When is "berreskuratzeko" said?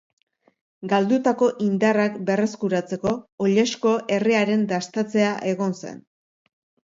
2.29-3.13